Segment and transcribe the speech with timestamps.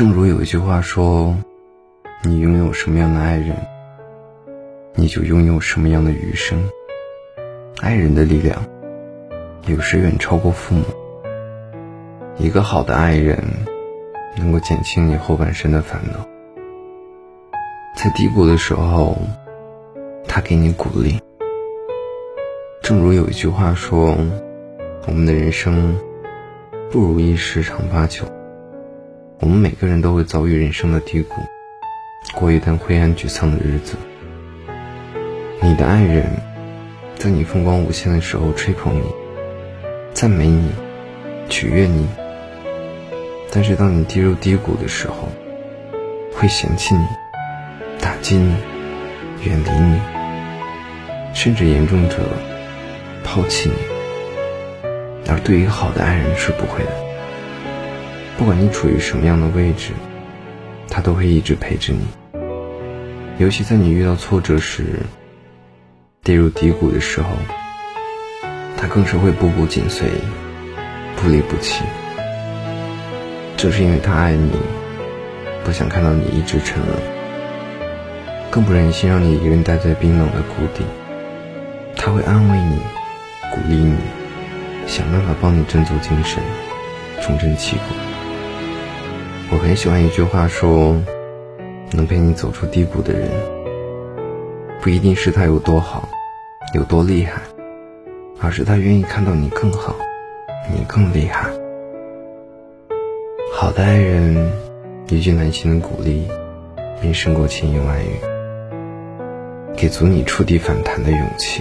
[0.00, 1.36] 正如有一句话说
[2.24, 3.54] ：“你拥有什么样的爱人，
[4.94, 6.58] 你就拥有什么样的余生。”
[7.82, 8.64] 爱人的力量，
[9.66, 10.84] 有时远超过父母。
[12.38, 13.44] 一个好的爱人，
[14.38, 16.26] 能够减轻你后半生的烦恼。
[17.94, 19.18] 在低谷的时候，
[20.26, 21.20] 他给你鼓励。
[22.80, 24.16] 正如有一句话说
[25.06, 25.94] ：“我们的人生
[26.90, 28.24] 不如意十常八九。”
[29.40, 31.40] 我们每个人都会遭遇人生的低谷，
[32.34, 33.96] 过一段灰暗沮丧的日子。
[35.62, 36.26] 你的爱人，
[37.16, 39.02] 在你风光无限的时候吹捧你、
[40.12, 40.68] 赞美你、
[41.48, 42.06] 取悦你；
[43.50, 45.30] 但是当你跌入低谷的时候，
[46.34, 47.06] 会嫌弃你、
[47.98, 48.54] 打击你、
[49.42, 49.98] 远离你，
[51.32, 52.16] 甚至严重者
[53.24, 53.76] 抛弃你。
[55.30, 57.09] 而对于好的爱人是不会的。
[58.40, 59.92] 不管你处于什么样的位置，
[60.88, 62.06] 他都会一直陪着你。
[63.36, 65.00] 尤其在你遇到挫折时、
[66.22, 67.28] 跌入低谷的时候，
[68.78, 70.08] 他更是会步步紧随、
[71.16, 71.84] 不离不弃。
[73.58, 74.52] 就是因为他爱你，
[75.62, 76.98] 不想看到你一直沉沦，
[78.50, 80.82] 更不忍心让你一个人待在冰冷的谷底。
[81.94, 82.78] 他会安慰你、
[83.50, 83.98] 鼓励你，
[84.86, 86.42] 想办法帮你振作精神、
[87.20, 88.09] 重振旗鼓。
[89.52, 90.96] 我很喜欢一句话说
[91.90, 93.28] ：“能陪你走出低谷的人，
[94.80, 96.08] 不一定是他有多好，
[96.72, 97.42] 有多厉害，
[98.40, 99.96] 而是他愿意看到你更好，
[100.72, 101.50] 你更厉害。”
[103.52, 104.52] 好的爱人，
[105.08, 106.28] 一句暖心的鼓励，
[107.00, 108.12] 便胜过千言万语，
[109.76, 111.60] 给足你触底反弹的勇气。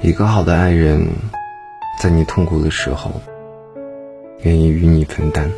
[0.00, 1.06] 一个好的爱人，
[2.00, 3.20] 在你痛苦的时候，
[4.44, 5.50] 愿意与你分担。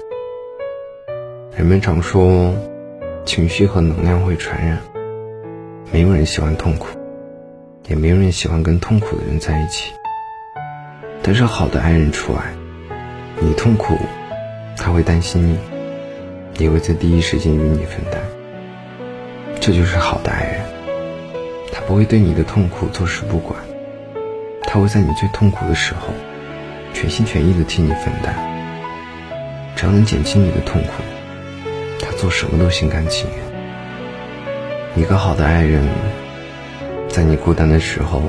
[1.65, 2.55] 人们常说，
[3.25, 4.79] 情绪和能量会传染。
[5.91, 6.89] 没有人喜欢痛苦，
[7.89, 9.91] 也没有人喜欢跟痛苦的人在一起。
[11.23, 12.43] 但是好的爱人除外，
[13.41, 13.97] 你痛苦，
[14.77, 15.59] 他会担心你，
[16.63, 18.21] 也会在第一时间与你分担。
[19.59, 20.61] 这就是好的爱人，
[21.73, 23.59] 他不会对你的痛苦坐视不管，
[24.65, 26.09] 他会在你最痛苦的时候，
[26.93, 28.35] 全心全意的替你分担，
[29.75, 31.03] 只要能减轻你的痛苦。
[32.25, 33.39] 做什么都心甘情愿。
[34.97, 35.87] 一个好的爱人，
[37.07, 38.23] 在你孤单的时候，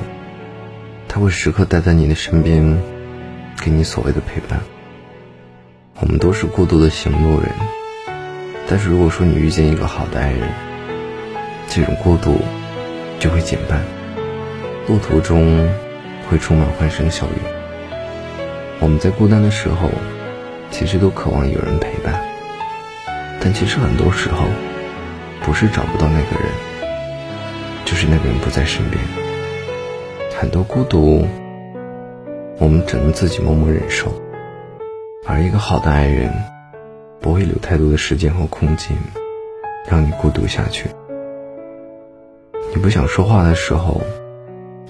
[1.08, 2.78] 他会时刻待在你的身边，
[3.64, 4.60] 给你所谓的陪伴。
[6.02, 7.50] 我们都是孤独的行路人，
[8.68, 10.42] 但是如果说你遇见一个好的爱人，
[11.70, 12.42] 这种孤独
[13.18, 13.82] 就会减半，
[14.90, 15.70] 路途中
[16.30, 17.40] 会充满欢声笑语。
[18.82, 19.90] 我们在孤单的时候，
[20.70, 22.35] 其实都渴望有人陪伴。
[23.46, 24.48] 但其实很多时候，
[25.44, 26.52] 不是找不到那个人，
[27.86, 29.00] 就是那个人不在身边。
[30.36, 31.28] 很多孤独，
[32.58, 34.12] 我们只能自己默默忍受。
[35.28, 36.34] 而一个好的爱人，
[37.22, 38.98] 不会留太多的时间和空间，
[39.88, 40.90] 让你孤独下去。
[42.74, 44.02] 你不想说话的时候，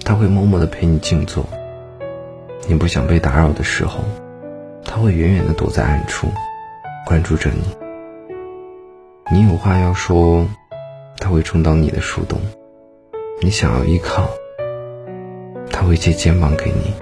[0.02, 1.44] 他会默默的陪你静坐；
[2.66, 3.98] 你不想被打扰的时候，
[4.82, 6.28] 他会远远的躲在暗处，
[7.04, 7.85] 关注着你。
[9.28, 10.46] 你有话要说，
[11.18, 12.38] 他会充当你的树洞；
[13.40, 14.30] 你想要依靠，
[15.72, 16.94] 他会借肩膀给你。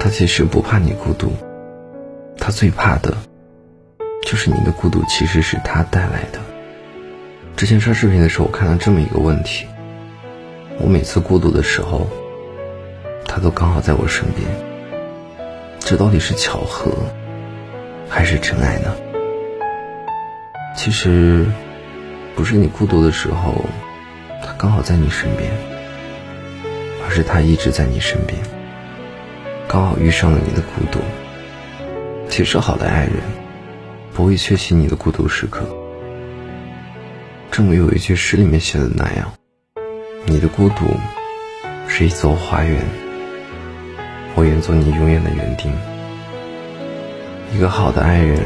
[0.00, 1.32] 他其实不怕你孤独，
[2.38, 3.16] 他最怕的，
[4.24, 6.40] 就是你的孤独其实是他带来的。
[7.54, 9.68] 之前刷视频的时候，我看到这么一个问题：
[10.80, 12.04] 我每次孤独的时候，
[13.28, 14.44] 他都刚好在我身边，
[15.78, 16.90] 这到底是巧合，
[18.08, 18.92] 还是真爱呢？
[20.76, 21.46] 其实，
[22.34, 23.64] 不是你孤独的时候，
[24.42, 25.50] 他刚好在你身边，
[27.04, 28.38] 而是他一直在你身边，
[29.68, 30.98] 刚好遇上了你的孤独。
[32.28, 33.22] 其实，好的爱人
[34.12, 35.64] 不会缺席你的孤独时刻。
[37.50, 39.32] 正如有一句诗里面写的那样
[40.26, 40.84] ：“你的孤独
[41.86, 42.84] 是一座花园，
[44.34, 45.72] 我愿做你永远的园丁。”
[47.54, 48.42] 一个好的爱人。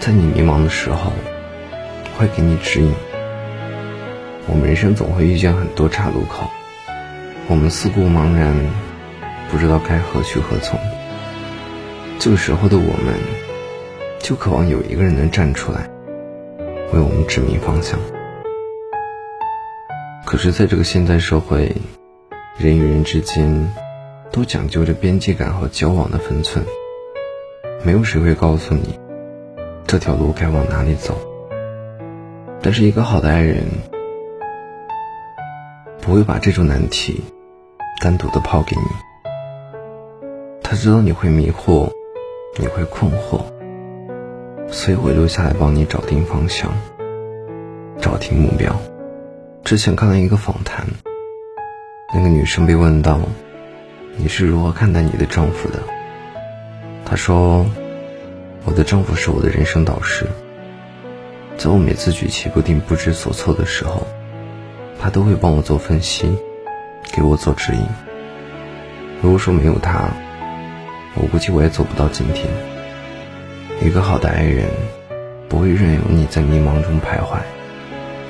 [0.00, 1.12] 在你迷茫的时候，
[2.16, 2.94] 会给你指引。
[4.46, 6.48] 我们人生总会遇见很多岔路口，
[7.48, 8.54] 我们四顾茫然，
[9.50, 10.78] 不知道该何去何从。
[12.18, 13.14] 这个时候的我们，
[14.20, 15.88] 就渴望有一个人能站出来，
[16.92, 17.98] 为我们指明方向。
[20.24, 21.74] 可是，在这个现代社会，
[22.56, 23.72] 人与人之间
[24.30, 26.64] 都讲究着边界感和交往的分寸，
[27.84, 28.98] 没有谁会告诉你。
[29.88, 31.18] 这条路该往哪里走。
[32.60, 33.64] 但是一个好的爱人，
[36.02, 37.24] 不会把这种难题
[38.02, 38.82] 单独的抛给你。
[40.62, 41.90] 他知道你会迷惑，
[42.58, 43.40] 你会困惑，
[44.68, 46.70] 所以会留下来帮你找定方向，
[47.98, 48.78] 找定目标。
[49.64, 50.84] 之前看了一个访谈，
[52.14, 53.18] 那个女生被问到
[54.18, 55.78] ：“你是如何看待你的丈夫的？”
[57.06, 57.64] 她说
[58.64, 60.26] ：“我的丈夫是我的人生导师。”
[61.58, 64.06] 在我每次举棋不定、不知所措的时候，
[65.00, 66.30] 他都会帮我做分析，
[67.12, 67.84] 给我做指引。
[69.20, 70.08] 如果说没有他，
[71.14, 72.46] 我估计我也走不到今天。
[73.82, 74.68] 一个好的爱人，
[75.48, 77.38] 不会任由你在迷茫中徘徊，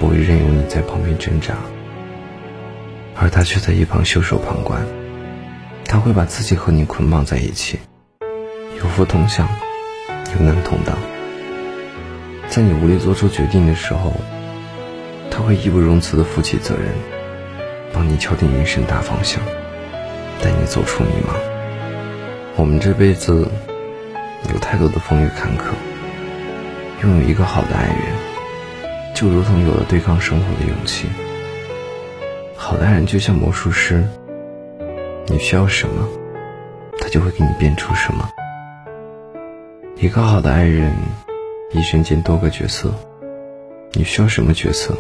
[0.01, 1.55] 不会任由你在旁边挣扎，
[3.15, 4.81] 而他却在一旁袖手旁观。
[5.85, 7.79] 他会把自己和你捆绑在一起，
[8.79, 9.47] 有福同享，
[10.35, 10.97] 有难同当。
[12.49, 14.13] 在你无力做出决定的时候，
[15.31, 16.95] 他会义不容辞的负起责任，
[17.93, 19.43] 帮你敲定人生大方向，
[20.43, 21.35] 带你走出迷茫。
[22.57, 23.49] 我们这辈子
[24.53, 25.63] 有太多的风雨坎坷，
[27.03, 31.07] 拥有一个好的爱人，就如同有了对抗生活的勇气。
[32.57, 34.05] 好的爱人就像魔术师，
[35.27, 36.09] 你需要什么，
[36.99, 38.29] 他就会给你变出什么。
[40.00, 40.93] 一个好的爱人。
[41.73, 42.95] 一瞬间多个角色，
[43.93, 44.97] 你需要什么角色，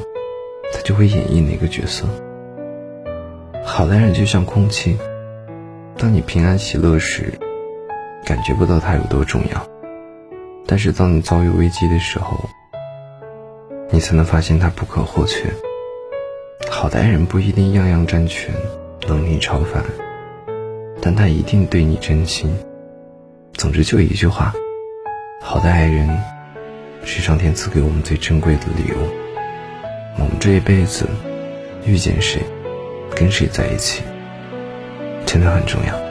[0.70, 2.04] 他就会演绎哪个角色。
[3.64, 4.98] 好的爱人就像空气，
[5.96, 7.32] 当你平安喜乐时，
[8.26, 9.58] 感觉不到它有多重要；
[10.66, 12.36] 但是当你遭遇危机的时候，
[13.90, 15.48] 你才能发现它不可或缺。
[16.68, 18.54] 好的爱人不一定样样占全，
[19.06, 19.82] 能力超凡，
[21.00, 22.54] 但他一定对你真心。
[23.54, 24.54] 总之就一句话：
[25.40, 26.08] 好的爱人。
[27.04, 29.08] 是上天赐给我们最珍贵的礼物。
[30.18, 31.08] 我们这一辈子
[31.86, 32.42] 遇见谁，
[33.16, 34.02] 跟谁在一起，
[35.24, 36.07] 真的很重要。